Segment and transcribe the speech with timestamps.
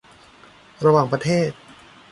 [0.85, 1.51] ระหว่างประเทศ